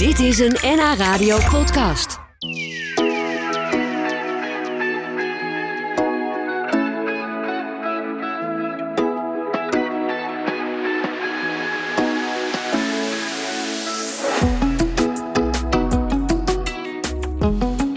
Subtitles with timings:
[0.00, 2.18] Dit is een NH Radio podcast.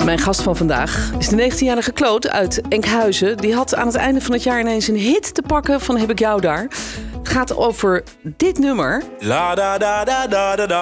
[0.05, 3.37] Mijn gast van vandaag is de 19-jarige Kloot uit Enkhuizen.
[3.37, 6.09] Die had aan het einde van het jaar ineens een hit te pakken van Heb
[6.09, 6.61] ik jou daar.
[7.17, 9.03] Het gaat over dit nummer.
[9.19, 10.81] La da da da da da da.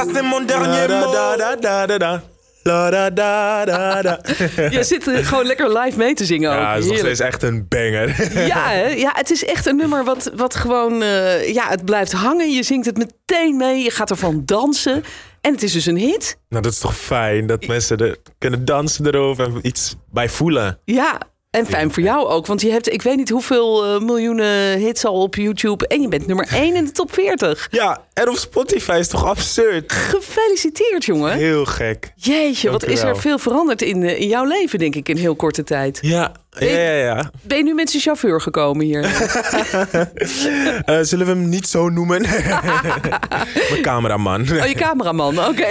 [0.00, 1.12] Ça c'est mon dernier mot.
[1.12, 2.22] da da da da da.
[2.64, 4.18] La da da da da.
[4.76, 6.56] Je zit er gewoon lekker live mee te zingen ook.
[6.58, 7.14] Ja, het is nog Heerlijk.
[7.16, 8.28] steeds echt een banger.
[8.52, 8.86] Ja, hè?
[8.88, 11.02] ja, het is echt een nummer wat, wat gewoon...
[11.02, 12.50] eh, ja, het blijft hangen.
[12.50, 13.82] Je zingt het meteen mee.
[13.82, 15.04] Je gaat ervan dansen.
[15.40, 16.36] En het is dus een hit.
[16.48, 20.78] nou, dat is toch fijn dat mensen er kunnen dansen erover en iets bij voelen.
[20.84, 21.20] Ja,
[21.50, 22.46] en fijn voor jou ook.
[22.46, 25.86] Want je hebt, ik weet niet hoeveel eh, miljoenen hits al op YouTube.
[25.86, 27.68] En je bent nummer 1 in de top 40.
[27.70, 29.92] Ja, en op Spotify is toch absurd.
[29.92, 31.32] Gefeliciteerd, jongen.
[31.32, 32.12] Heel gek.
[32.16, 35.34] Jeetje, wat is er veel veranderd in, eh, in jouw leven, denk ik, in heel
[35.34, 35.98] korte tijd.
[36.02, 36.92] Ja, ja, ja.
[36.94, 37.30] ja.
[37.42, 39.04] Ben je nu met zijn chauffeur gekomen hier?
[40.84, 42.20] Eh, zullen we hem niet zo noemen?
[43.70, 44.40] Mijn cameraman.
[44.40, 45.66] Oh, je cameraman, oké.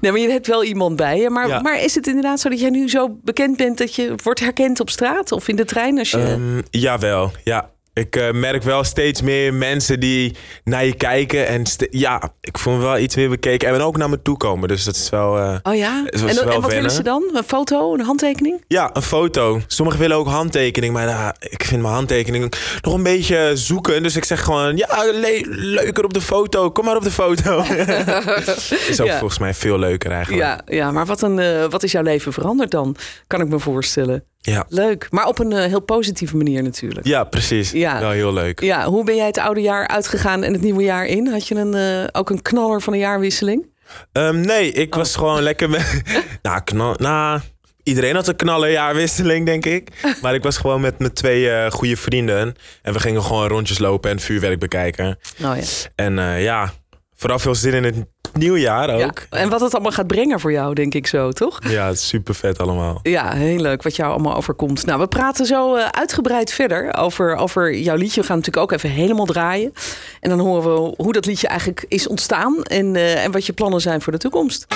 [0.00, 0.12] Nee.
[0.12, 1.30] maar je hebt wel iemand bij je.
[1.30, 1.60] Maar, Ja.
[1.60, 3.78] maar is het inderdaad zo dat jij nu zo bekend bent...
[3.78, 5.98] dat je wordt herkend op straat of in de trein?
[5.98, 6.18] Als je...
[6.18, 7.70] Ehm, jawel, ja.
[7.98, 11.46] Ik eh, merk wel steeds meer mensen die naar je kijken.
[11.46, 13.68] En ja, ik voel me wel iets meer bekeken.
[13.68, 14.68] En ook naar me toe komen.
[14.68, 15.38] Dus dat is wel...
[15.38, 16.04] eh, oh ja?
[16.06, 17.30] En, wat willen ze dan?
[17.34, 18.64] Een foto, een handtekening?
[18.68, 19.60] Ja, een foto.
[19.66, 24.02] Sommigen willen ook handtekening, maar nou, ik vind mijn handtekening nog een beetje zoeken.
[24.02, 26.70] Dus ik zeg gewoon, ja, le- leuker op de foto.
[26.70, 27.62] Kom maar op de foto.
[28.88, 29.18] is ook Ja.
[29.18, 30.42] volgens mij veel leuker eigenlijk.
[30.42, 32.96] Ja, ja maar wat, een, eh, wat is jouw leven veranderd dan?
[33.26, 34.24] Kan ik me voorstellen.
[34.40, 37.06] Ja, Leuk, maar op een eh, heel positieve manier natuurlijk.
[37.06, 37.70] ja precies.
[37.70, 38.00] Ja.
[38.00, 38.60] Wel heel leuk.
[38.60, 41.26] Ja, hoe ben jij het oude jaar uitgegaan en het nieuwe jaar in?
[41.26, 43.66] Had je een, eh, ook een knaller van een jaarwisseling?
[44.12, 44.98] Ehm, nee, ik Oh.
[44.98, 46.02] was gewoon lekker met...
[46.42, 46.94] nou, knal...
[46.98, 47.40] nou,
[47.82, 49.88] iedereen had een knallenjaarwisseling, denk ik.
[50.22, 52.54] Maar ik was gewoon met mijn twee eh, goede vrienden.
[52.82, 55.18] En we gingen gewoon rondjes lopen en vuurwerk bekijken.
[55.36, 55.62] Nou ja.
[55.94, 56.72] En ja,
[57.16, 57.96] vooral veel zin in het
[58.38, 59.04] nieuwjaar ja.
[59.04, 59.26] ook.
[59.30, 61.58] En wat het allemaal gaat brengen voor jou, denk ik zo, toch?
[61.68, 63.00] Ja, het is super vet allemaal.
[63.02, 64.86] Ja, heel leuk wat jou allemaal overkomt.
[64.86, 68.20] Nou, we praten zo eh, uitgebreid verder over, over jouw liedje.
[68.20, 69.72] We gaan natuurlijk ook even helemaal draaien.
[70.20, 73.52] En dan horen we hoe dat liedje eigenlijk is ontstaan en, eh, en wat je
[73.52, 74.66] plannen zijn voor de toekomst.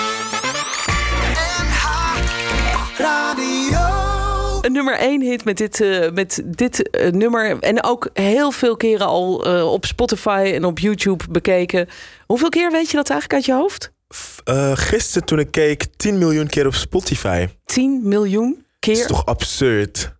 [4.63, 7.59] Een nummer 1 hit met dit, eh, met dit eh, nummer.
[7.59, 11.87] En ook heel veel keren al eh, op Spotify en op YouTube bekeken.
[12.25, 13.91] Hoeveel keer weet je dat eigenlijk uit je hoofd?
[14.79, 17.47] Gisteren toen ik keek, 10 miljoen keer op Spotify.
[17.65, 19.07] 10 miljoen Dat is keer.
[19.07, 20.15] toch absurd?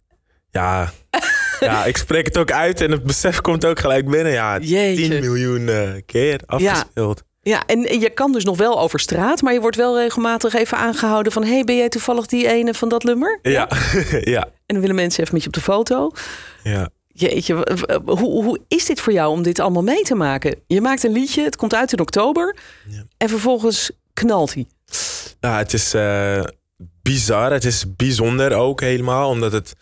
[0.52, 0.94] Ja.
[1.60, 4.32] ja, ik spreek het ook uit en het besef komt ook gelijk binnen.
[4.32, 5.10] Ja, Jeetje.
[5.10, 5.70] 10 miljoen
[6.06, 7.24] keer afgespeeld.
[7.26, 10.78] Ja, en je kan dus nog wel over straat, maar je wordt wel regelmatig even
[10.78, 13.40] aangehouden van: hey, ben jij toevallig die ene van dat nummer?
[13.42, 13.68] Ja,
[14.36, 16.12] ja, En dan willen mensen even met je op de foto.
[16.64, 16.90] ja.
[17.16, 17.68] Jeetje,
[18.06, 20.56] hoe, hoe is dit voor jou om dit allemaal mee te maken?
[20.68, 22.56] Je maakt een liedje, het komt uit in oktober.
[23.18, 24.66] En vervolgens knalt hij.
[25.40, 26.44] Ja, het is eh,
[27.02, 27.52] bizar.
[27.52, 29.30] Het is bijzonder ook helemaal.
[29.30, 29.74] Omdat het,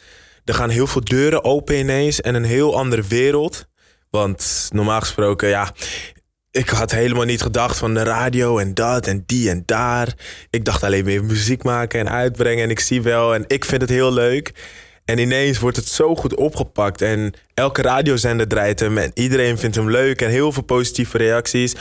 [0.45, 2.21] er gaan heel veel deuren open ineens.
[2.21, 3.65] En een heel andere wereld.
[4.09, 5.73] Want normaal gesproken, ja...
[6.51, 10.13] Ik had helemaal niet gedacht van de radio en dat en die en daar.
[10.49, 12.63] Ik dacht alleen meer muziek maken en uitbrengen.
[12.63, 14.51] En ik zie wel en ik vind het heel leuk.
[15.05, 17.01] En ineens wordt het zo goed opgepakt.
[17.01, 18.97] En elke radiozender draait hem.
[18.97, 20.21] En iedereen vindt hem leuk.
[20.21, 21.75] En heel veel positieve reacties.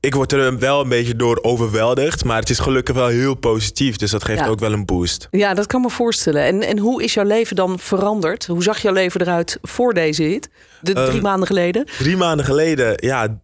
[0.00, 2.24] Ik word er wel een beetje door overweldigd.
[2.24, 3.96] Maar het is gelukkig wel heel positief.
[3.96, 4.46] Dus dat geeft Ja.
[4.46, 5.28] ook wel een boost.
[5.30, 6.44] Ja, dat kan me voorstellen.
[6.44, 8.46] En, en hoe is jouw leven dan veranderd?
[8.46, 10.48] Hoe zag jouw leven eruit voor deze hit?
[10.80, 11.86] De drie Ehm, maanden geleden?
[11.98, 13.40] Drie maanden geleden, ja.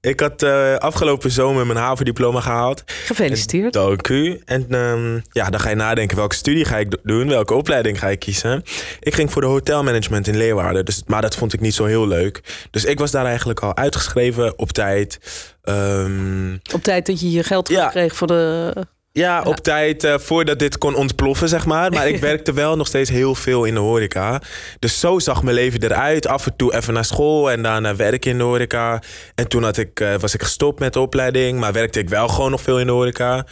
[0.00, 2.82] Ik had eh, afgelopen zomer mijn HAVO-diploma gehaald.
[2.86, 3.72] Gefeliciteerd.
[3.72, 4.40] Dank u.
[4.44, 7.98] En ehm, ja, dan ga je nadenken welke studie ga ik do- doen, welke opleiding
[7.98, 8.62] ga ik kiezen.
[9.00, 12.06] Ik ging voor de hotelmanagement in Leeuwarden, dus, maar dat vond ik niet zo heel
[12.08, 12.40] leuk.
[12.70, 15.18] Dus ik was daar eigenlijk al uitgeschreven op tijd.
[15.62, 17.88] Ehm, Op tijd dat je je geld Ja.
[17.88, 18.72] kreeg voor de
[19.12, 21.92] Ja, op tijd eh, voordat dit kon ontploffen, zeg maar.
[21.92, 24.42] Maar ik werkte wel nog steeds heel veel in de horeca.
[24.78, 26.26] Dus zo zag mijn leven eruit.
[26.26, 29.02] Af en toe even naar school en daarna werken in de horeca.
[29.34, 31.58] En toen had ik, eh, was ik gestopt met de opleiding.
[31.58, 33.46] Maar werkte ik wel gewoon nog veel in de horeca.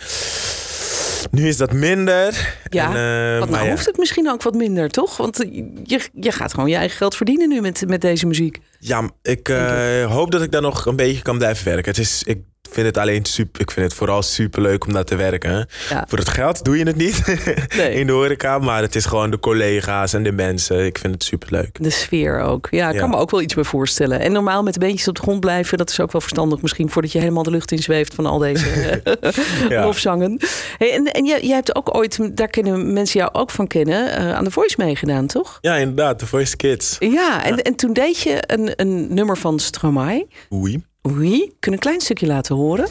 [1.30, 2.56] Nu is dat minder.
[2.68, 3.70] Ja, En, want maar nou ja.
[3.70, 5.16] hoeft het misschien ook wat minder, toch?
[5.16, 5.36] Want
[5.84, 8.58] je, je gaat gewoon je eigen geld verdienen nu met, met deze muziek.
[8.78, 11.90] Ja, ik eh, hoop dat ik daar nog een beetje kan blijven werken.
[11.90, 12.38] Het is, ik
[12.70, 13.60] vind het alleen super.
[13.60, 15.66] Ik vind het vooral super leuk om daar te werken.
[15.90, 16.04] Ja.
[16.08, 17.22] Voor het geld doe je het niet
[17.76, 17.94] Nee.
[17.94, 20.84] in de horeca, maar het is gewoon de collega's en de mensen.
[20.86, 21.76] Ik vind het super leuk.
[21.82, 22.68] De sfeer ook.
[22.70, 23.00] Ja, ik Ja.
[23.00, 24.20] kan me ook wel iets bij voorstellen.
[24.20, 26.60] En normaal met de beentjes op de grond blijven, dat is ook wel verstandig.
[26.62, 28.66] Misschien voordat je helemaal de lucht in zweeft van al deze
[29.20, 29.30] eh,
[29.68, 29.84] Ja.
[29.84, 30.40] lofzangen.
[30.78, 34.12] Hey, en en jij, jij hebt ook ooit, daar kunnen mensen jou ook van kennen,
[34.12, 35.58] eh, aan de Voice meegedaan, toch?
[35.60, 36.96] Ja, inderdaad, The Voice Kids.
[36.98, 40.26] Ja, en, en toen deed je een, een nummer van Stromae.
[40.52, 40.84] Oei.
[41.16, 42.88] Oui, kun je een klein stukje laten horen?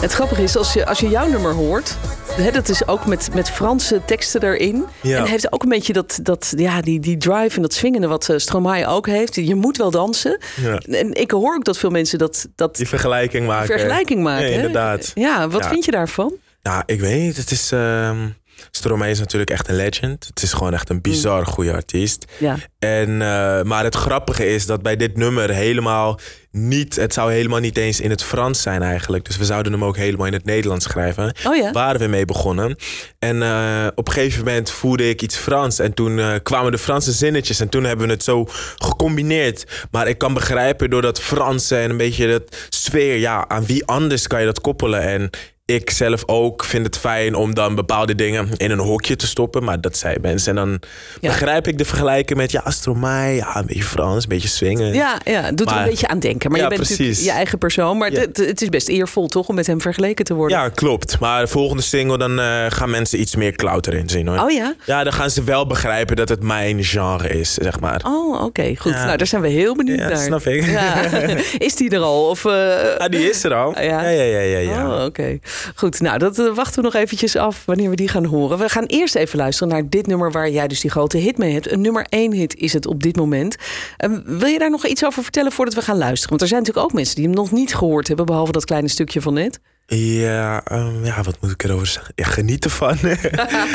[0.00, 1.96] Het grappige is, als je, als je jouw nummer hoort...
[2.30, 4.84] Hè, dat is ook met, met Franse teksten erin.
[5.02, 5.18] Ja.
[5.18, 8.28] En heeft ook een beetje dat, dat, ja, die, die drive en dat swingende wat
[8.28, 9.34] eh, Stromae ook heeft.
[9.34, 10.38] Je moet wel dansen.
[10.62, 10.78] Ja.
[10.78, 13.66] En ik hoor ook dat veel mensen dat, dat Die vergelijking maken.
[13.66, 14.48] vergelijking maken.
[14.48, 15.10] Ja, inderdaad.
[15.14, 16.32] Ja, wat vind je daarvan?
[16.62, 17.36] Nou, ik weet niet.
[17.36, 17.72] Het is.
[17.72, 18.28] ehm
[18.70, 20.26] Stromae is natuurlijk echt een legend.
[20.26, 22.24] Het is gewoon echt een bizar goede artiest.
[22.38, 22.56] Ja.
[22.78, 26.20] En, eh, maar het grappige is dat bij dit nummer helemaal
[26.50, 26.96] niet...
[26.96, 29.24] Het zou helemaal niet eens in het Frans zijn eigenlijk.
[29.24, 31.34] Dus we zouden hem ook helemaal in het Nederlands schrijven.
[31.46, 31.72] Oh ja?
[31.72, 32.76] Waren we mee begonnen.
[33.18, 35.78] En eh, op een gegeven moment voelde ik iets Frans.
[35.78, 37.60] En toen eh, kwamen de Franse zinnetjes.
[37.60, 38.46] En toen hebben we het zo
[38.76, 39.86] gecombineerd.
[39.90, 43.18] Maar ik kan begrijpen door dat Franse en een beetje dat sfeer.
[43.18, 45.02] Ja, aan wie anders kan je dat koppelen?
[45.02, 45.30] En
[45.74, 49.64] ik zelf ook vind het fijn om dan bepaalde dingen in een hokje te stoppen.
[49.64, 50.58] Maar dat zei mensen.
[50.58, 50.80] En dan
[51.20, 51.28] Ja.
[51.28, 53.34] begrijp ik de vergelijking met ja, Stromae.
[53.34, 54.94] Ja, een beetje Frans, een beetje swingen.
[54.94, 56.50] Ja, ja, doet er een beetje aan denken.
[56.50, 57.24] Maar Ja, je bent natuurlijk precies.
[57.26, 57.98] je eigen persoon.
[57.98, 58.20] Maar Ja.
[58.20, 60.58] het, het is best eervol toch om met hem vergeleken te worden.
[60.58, 61.18] Ja, klopt.
[61.18, 64.38] Maar de volgende single, dan eh, gaan mensen iets meer clout erin zien hoor.
[64.38, 64.74] Oh ja?
[64.86, 68.00] Ja, dan gaan ze wel begrijpen dat het mijn genre is, zeg maar.
[68.06, 68.74] Oh, oké.
[68.76, 68.92] Goed.
[68.92, 69.04] Ja.
[69.04, 70.16] Nou, daar zijn we heel benieuwd Ja, naar.
[70.18, 70.64] snap ik.
[70.66, 70.94] Ja.
[71.58, 72.28] Is die er al?
[72.28, 72.52] Of, eh,
[72.98, 73.80] Ah, die is er al.
[73.80, 73.82] Ja.
[74.02, 74.58] Ja, ja, ja, ja.
[74.58, 74.88] ja.
[74.98, 75.38] Oh, oké.
[75.74, 78.58] Goed, nou, dat eh, wachten we nog eventjes af wanneer we die gaan horen.
[78.58, 81.52] We gaan eerst even luisteren naar dit nummer waar jij dus die grote hit mee
[81.52, 81.70] hebt.
[81.70, 83.56] Een nummer één hit is het op dit moment.
[83.96, 86.28] Ehm, wil je daar nog iets over vertellen voordat we gaan luisteren?
[86.28, 88.88] Want er zijn natuurlijk ook mensen die hem nog niet gehoord hebben, behalve dat kleine
[88.88, 89.60] stukje van net.
[89.86, 92.12] Ja, ehm, ja, wat moet ik erover zeggen?
[92.16, 92.98] Ja, geniet ervan.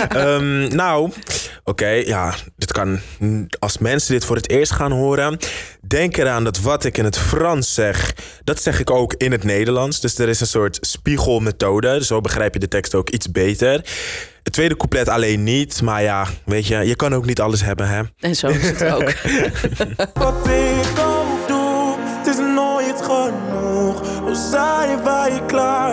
[0.10, 1.12] Ehm, nou,
[1.64, 3.00] oké, ja, dit kan.
[3.60, 5.38] Als mensen dit voor het eerst gaan horen,
[5.88, 8.14] denk eraan dat wat ik in het Frans zeg,
[8.44, 10.00] dat zeg ik ook in het Nederlands.
[10.00, 12.04] Dus er is een soort spiegelmethode.
[12.06, 13.74] Zo begrijp je de tekst ook iets beter.
[14.44, 17.88] Het tweede couplet alleen niet, maar ja, weet je, je kan ook niet alles hebben,
[17.88, 18.02] hè?
[18.20, 19.14] En zo is het ook.
[20.24, 24.20] Wat ik ook doe, het is nooit genoeg.
[24.20, 25.85] Hoe zijn wij klaar?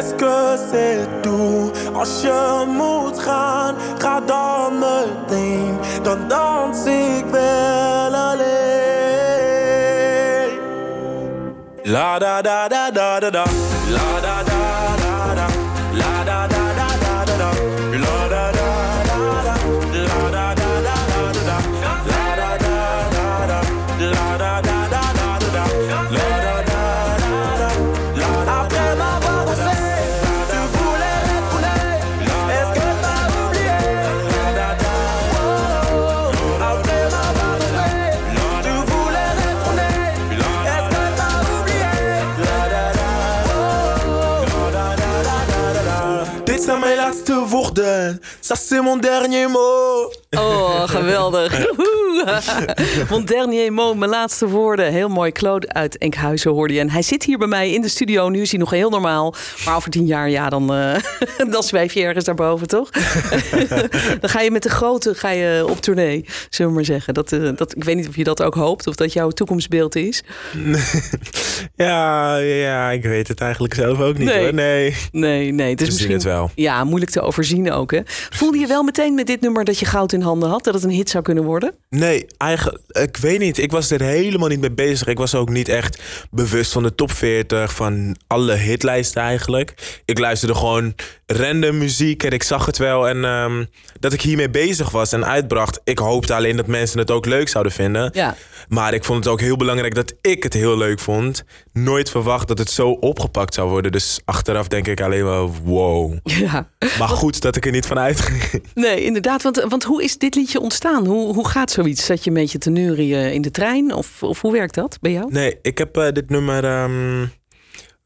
[0.00, 1.70] Est-ce que c'est tout?
[1.94, 5.78] Als je moet gaan, ga dan meteen.
[6.02, 8.48] Dan dans ik wel alleen.
[11.82, 13.44] La da da da da da da.
[13.90, 14.49] La da da
[48.40, 50.10] Ça c'est mon dernier mot.
[50.36, 51.52] Oh, geweldig.
[53.10, 54.92] Mon dernier mot, mijn laatste woorden.
[54.92, 55.32] Heel mooi.
[55.32, 56.80] Claude uit Enkhuizen hoorde je.
[56.80, 58.28] En hij zit hier bij mij in de studio.
[58.28, 59.34] Nu is hij nog heel normaal.
[59.64, 60.94] Maar over tien jaar, ja, dan, eh,
[61.52, 62.90] dan zweef je ergens daarboven, toch?
[64.20, 67.14] dan ga je met de grote ga je op tournee, zullen we maar zeggen.
[67.14, 68.86] Dat, eh, dat, ik weet niet of je dat ook hoopt.
[68.86, 70.22] Of dat jouw toekomstbeeld is.
[71.76, 74.42] Ja, ja, ik weet het eigenlijk zelf ook niet Nee.
[74.42, 74.54] hoor.
[74.54, 74.96] Nee.
[75.12, 75.70] Nee, nee.
[75.70, 76.50] Het is misschien het wel.
[76.54, 77.90] Ja, moeilijk te overzien ook.
[77.90, 78.00] Hè?
[78.30, 80.64] Voelde je wel meteen met dit nummer dat je goud in handen had?
[80.64, 81.74] Dat het een hit zou kunnen worden?
[81.88, 83.58] Nee, eigenlijk, ik weet niet.
[83.58, 85.06] Ik was er helemaal niet mee bezig.
[85.06, 90.00] Ik was ook niet echt bewust van de top 40, van alle hitlijsten eigenlijk.
[90.04, 90.94] Ik luisterde gewoon
[91.30, 93.08] random muziek en ik zag het wel.
[93.08, 93.64] En ehm,
[94.00, 95.80] dat ik hiermee bezig was en uitbracht.
[95.84, 98.10] Ik hoopte alleen dat mensen het ook leuk zouden vinden.
[98.14, 98.36] Ja.
[98.68, 101.44] Maar ik vond het ook heel belangrijk dat ik het heel leuk vond.
[101.72, 103.92] Nooit verwacht dat het zo opgepakt zou worden.
[103.92, 106.18] Dus achteraf denk ik alleen wel wow.
[106.44, 106.68] ja.
[106.98, 108.42] Maar goed dat ik er niet van uitging.
[108.74, 109.42] Nee, inderdaad.
[109.42, 111.06] Want, want hoe is dit liedje ontstaan?
[111.06, 112.04] Hoe, hoe gaat zoiets?
[112.06, 113.94] Zat je een beetje te neurien in de trein?
[113.94, 115.32] Of, of hoe werkt dat bij jou?
[115.32, 116.64] Nee, ik heb eh, dit nummer.
[116.64, 117.26] ehm,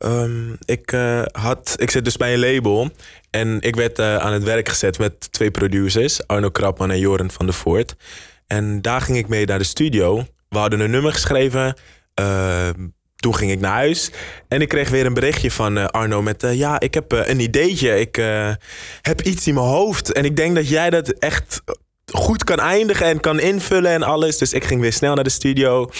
[0.04, 2.90] ehm, ik, eh, had, ik zit dus bij een label.
[3.30, 7.30] En ik werd eh, aan het werk gezet met twee producers, Arno Krapman en Joren
[7.30, 7.94] van der Voort.
[8.46, 10.26] En daar ging ik mee naar de studio.
[10.48, 11.76] We hadden een nummer geschreven.
[12.14, 14.10] ehm, toen ging ik naar huis
[14.48, 16.46] en ik kreeg weer een berichtje van eh, Arno met...
[16.52, 18.00] ja, ik heb een ideetje.
[18.00, 18.16] Ik
[19.02, 20.12] heb iets in mijn hoofd.
[20.12, 21.62] En ik denk dat jij dat echt
[22.12, 24.38] goed kan eindigen en kan invullen en alles.
[24.38, 25.90] Dus ik ging weer snel naar de studio.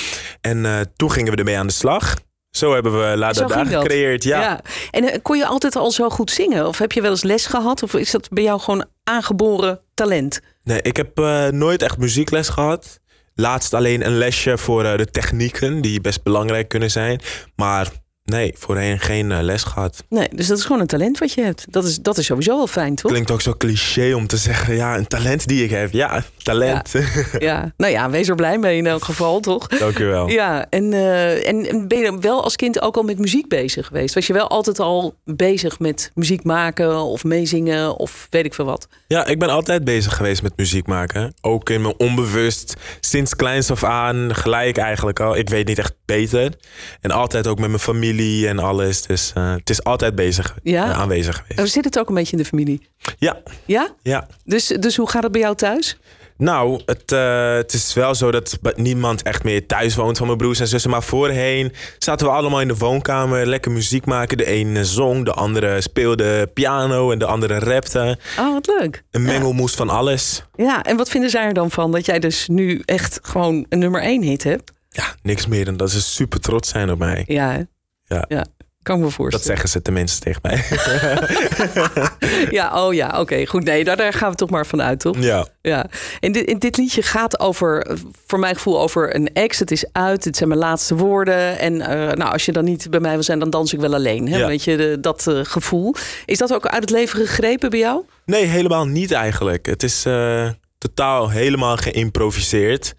[0.41, 2.15] En toen gingen we ermee aan de slag.
[2.57, 3.83] Zo hebben we La Zo Da Da ging dat.
[3.83, 4.25] gecreëerd.
[4.25, 4.61] Ja.
[4.91, 6.67] En eh, kon je altijd al zo goed zingen?
[6.67, 7.83] Of heb je wel eens les gehad?
[7.83, 10.41] Of is dat bij jou gewoon aangeboren talent?
[10.65, 13.01] Nee, ik heb eh, nooit echt muziekles gehad.
[13.35, 17.21] Laatst alleen een lesje voor eh, de technieken, die best belangrijk kunnen zijn.
[17.57, 17.89] Maar
[18.25, 20.05] nee, voorheen geen eh, les gehad.
[20.09, 21.67] Nee, dus dat is gewoon een talent wat je hebt.
[21.71, 23.11] Dat is, dat is sowieso al fijn, toch?
[23.11, 25.93] Klinkt ook zo cliché om te zeggen, ja, een talent die ik heb.
[25.93, 26.93] Ja, talent.
[27.39, 29.67] Ja, nou ja, wees er blij mee in elk geval, toch?
[29.67, 30.29] Dank u wel.
[30.29, 33.87] Ja, en, eh, en en ben je wel als kind ook al met muziek bezig
[33.87, 34.15] geweest?
[34.15, 38.65] Was je wel altijd al bezig met muziek maken of meezingen of weet ik veel
[38.65, 38.89] wat?
[39.07, 41.35] Ja, ik ben altijd bezig geweest met muziek maken.
[41.41, 45.37] Ook in mijn onbewust, sinds kleins af aan, gelijk eigenlijk al.
[45.37, 46.53] Ik weet niet echt beter.
[47.01, 49.03] En altijd ook met mijn familie en alles.
[49.03, 50.85] Dus eh, het is altijd bezig, Ja?
[50.91, 51.61] eh, aanwezig geweest.
[51.61, 52.89] Oh, Zit het ook een beetje in de familie?
[53.19, 53.89] Ja, Ja?
[54.03, 54.27] ja.
[54.45, 55.99] Dus, dus hoe gaat het bij jou thuis?
[56.37, 60.39] Nou, het, eh, het is wel zo dat niemand echt meer thuis woont van mijn
[60.39, 60.91] broers en zussen.
[60.91, 64.37] Maar voorheen zaten we allemaal in de woonkamer, lekker muziek maken.
[64.37, 68.19] De ene zong, de andere speelde piano en de andere rapte.
[68.39, 69.03] Oh, wat leuk.
[69.11, 70.43] Een mengelmoes van alles.
[70.57, 73.79] Ja, en wat vinden zij er dan van dat jij dus nu echt gewoon een
[73.79, 74.73] nummer één hit hebt?
[74.91, 77.25] Ja, niks meer dan dat ze super trots zijn op mij.
[77.27, 77.67] Ja?
[78.05, 78.25] Ja.
[78.29, 78.45] ja
[78.83, 79.47] kan me Dat voorstellen.
[79.47, 80.65] zeggen ze tenminste tegen mij.
[82.51, 83.65] Ja, oh ja, oké, goed.
[83.65, 85.17] Nee, daar, daar gaan we toch maar van uit, toch?
[85.19, 85.47] ja.
[85.63, 85.87] Ja,
[86.21, 87.97] en dit, en dit liedje gaat over,
[88.27, 89.59] voor mijn gevoel, over een ex.
[89.59, 91.59] Het is uit, dit zijn mijn laatste woorden.
[91.59, 93.95] En eh, nou, als je dan niet bij mij wil zijn, dan dans ik wel
[93.95, 94.29] alleen.
[94.29, 94.39] Hè?
[94.39, 94.47] Ja.
[94.47, 95.95] Weet je, de- dat eh, gevoel.
[96.25, 98.03] Is dat ook uit het leven gegrepen bij jou?
[98.25, 99.67] Nee, helemaal niet eigenlijk.
[99.67, 102.95] Het is eh, totaal helemaal geïmproviseerd.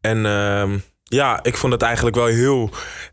[0.00, 2.70] En ehm, ja, ik vond het eigenlijk wel heel.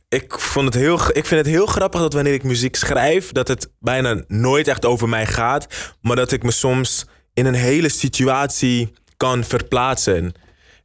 [0.09, 3.47] Ik, vond het heel, ik vind het heel grappig dat wanneer ik muziek schrijf, dat
[3.47, 5.67] het bijna nooit echt over mij gaat.
[6.01, 10.33] Maar dat ik me soms in een hele situatie kan verplaatsen.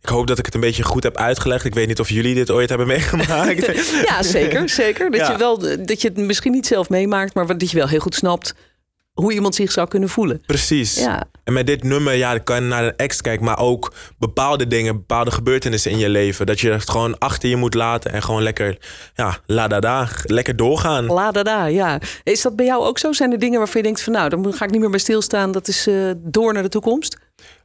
[0.03, 1.65] Ik hoop dat ik het een beetje goed heb uitgelegd.
[1.65, 3.67] Ik weet niet of jullie dit ooit hebben meegemaakt.
[4.07, 4.69] Ja, zeker.
[4.69, 5.11] zeker.
[5.11, 5.31] Dat, Ja.
[5.33, 8.15] je wel, dat je het misschien niet zelf meemaakt, maar dat je wel heel goed
[8.15, 8.55] snapt
[9.13, 10.43] hoe iemand zich zou kunnen voelen.
[10.47, 10.95] Precies.
[10.99, 11.25] Ja.
[11.45, 14.67] En met dit nummer, ja, dan kan je naar een ex kijken, maar ook bepaalde
[14.67, 16.47] dingen, bepaalde gebeurtenissen in je leven.
[16.47, 18.79] Dat je het gewoon achter je moet laten en gewoon lekker,
[19.15, 21.07] ja, la da da, lekker doorgaan.
[21.07, 22.01] La da da, ja.
[22.23, 23.13] Is dat bij jou ook zo?
[23.13, 25.53] Zijn er dingen waarvan je denkt van nou, dan ga ik niet meer bij stilstaan.
[25.53, 27.19] Dat is eh, door naar de toekomst?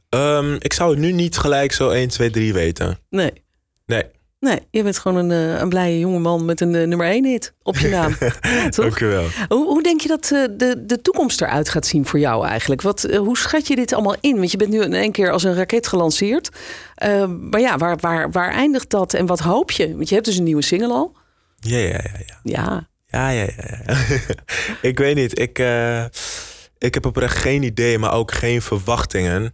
[0.08, 2.98] Ehm, ik zou het nu niet gelijk zo 1, 2, 3 weten.
[3.10, 3.32] Nee.
[3.86, 4.04] Nee,
[4.46, 7.54] Nee, je bent gewoon een, eh, een blije jongeman met een eh, nummer 1 hit
[7.62, 8.16] op je naam.
[8.40, 9.24] Ja, dank u wel.
[9.48, 12.82] Hoe, hoe denk je dat eh, de, de toekomst eruit gaat zien voor jou eigenlijk?
[12.82, 14.36] Wat, hoe schat je dit allemaal in?
[14.36, 16.48] Want je bent nu in één keer als een raket gelanceerd.
[17.50, 19.96] Maar ja, waar, waar, waar eindigt dat en wat hoop je?
[19.96, 21.16] Want je hebt dus een nieuwe single al.
[21.58, 22.40] Ja, ja, ja, ja.
[22.42, 23.82] Ja, Ja, ja, ja.
[23.86, 23.96] ja.
[24.90, 25.38] ik weet niet.
[25.38, 25.58] Ik,
[26.78, 29.52] ik heb oprecht geen idee, maar ook geen verwachtingen.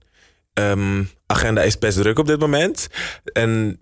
[0.52, 2.86] Ehm, agenda is best druk op dit moment.
[3.32, 3.81] En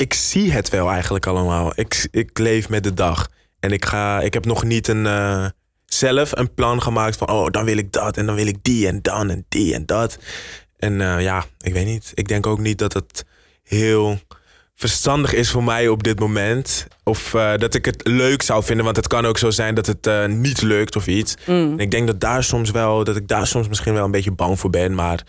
[0.00, 1.72] ik zie het wel eigenlijk allemaal.
[1.74, 3.28] Ik, ik leef met de dag.
[3.58, 5.46] En ik, ga, ik heb nog niet een, eh,
[5.86, 7.30] zelf een plan gemaakt van...
[7.30, 9.86] oh, dan wil ik dat en dan wil ik die en dan en die en
[9.86, 10.18] dat.
[10.76, 12.12] En eh, ja, ik weet niet.
[12.14, 13.24] Ik denk ook niet dat het
[13.62, 14.18] heel
[14.74, 16.86] verstandig is voor mij op dit moment.
[17.04, 18.84] Of eh, dat ik het leuk zou vinden.
[18.84, 21.34] Want het kan ook zo zijn dat het niet lukt of iets.
[21.46, 24.32] En ik denk dat daar soms wel, dat ik daar soms misschien wel een beetje
[24.32, 24.94] bang voor ben.
[24.94, 25.24] Maar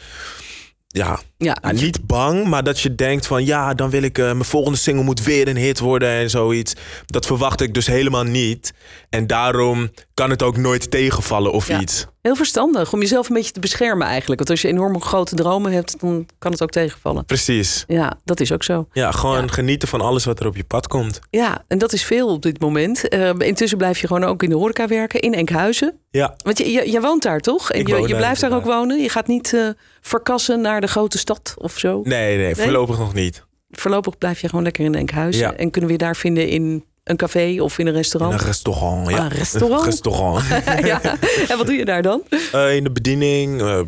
[0.92, 4.26] ja, ja, ja, niet bang, maar dat je denkt van ja, dan wil ik eh,
[4.26, 6.74] mijn volgende single moet weer een hit worden en zoiets.
[7.06, 8.74] Dat verwacht ik dus helemaal niet.
[9.10, 11.80] En daarom kan het ook nooit tegenvallen of Ja.
[11.80, 12.06] iets.
[12.22, 14.40] Heel verstandig om jezelf een beetje te beschermen eigenlijk.
[14.40, 17.26] Want als je enorm grote dromen hebt, dan kan het ook tegenvallen.
[17.26, 17.84] Precies.
[17.88, 18.88] Ja, dat is ook zo.
[18.94, 19.48] Ja, gewoon Ja.
[19.48, 21.20] genieten van alles wat er op je pad komt.
[21.30, 23.08] Ja, en dat is veel op dit moment.
[23.08, 26.00] Eh, intussen blijf je gewoon ook in de horeca werken in Enkhuizen.
[26.12, 27.72] Ja, Want je, je, je woont daar toch?
[27.72, 29.02] En Ik je, je daar, blijft daar ook wonen.
[29.02, 29.68] Je gaat niet eh,
[30.02, 32.02] verkassen naar de grote stad of zo.
[32.04, 33.44] nee, nee, voorlopig nog niet.
[33.72, 35.42] Voorlopig blijf je gewoon lekker in Enkhuizen.
[35.42, 35.54] Ja.
[35.54, 38.34] En kunnen we je daar vinden in een café of in een In restaurant?
[38.42, 39.18] een restaurant, ja.
[39.18, 39.86] Ah, een restaurant?
[39.92, 40.44] restaurant.
[40.92, 41.02] ja.
[41.50, 42.24] En wat doe je daar dan?
[42.52, 43.80] Eh, in de bediening, eh,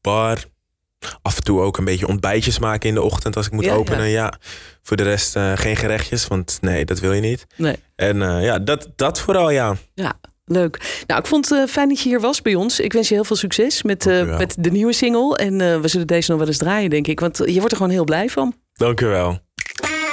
[0.00, 0.44] bar.
[1.22, 3.74] Af en toe ook een beetje ontbijtjes maken in de ochtend als ik moet Ja,
[3.74, 4.08] openen.
[4.08, 4.32] Ja.
[4.82, 7.46] Voor de rest eh, geen gerechtjes, want nee, dat wil je niet.
[7.56, 7.76] Nee.
[7.96, 9.76] En ja, dat, dat vooral, ja.
[9.94, 10.12] Ja,
[10.44, 11.02] leuk.
[11.06, 12.80] Nou, ik vond het fijn dat je hier was bij ons.
[12.80, 14.04] Ik wens je heel veel succes met,
[14.38, 15.36] met de nieuwe single.
[15.36, 17.20] En we zullen deze nog wel eens draaien, denk ik.
[17.20, 18.54] Want je wordt er gewoon heel blij van.
[18.72, 19.38] Dank u wel.